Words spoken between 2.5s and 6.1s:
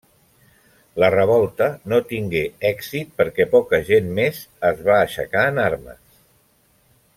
èxit perquè poca gent més es va aixecar en armes.